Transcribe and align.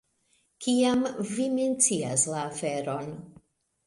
Kiam 0.65 1.03
vi 1.31 1.45
mencias 1.57 2.23
la 2.31 2.39
aferon. 2.47 3.13